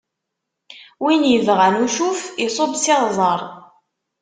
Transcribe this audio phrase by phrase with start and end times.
[1.03, 3.41] Win ibɣan ucuf, iṣubb s iɣzeṛ!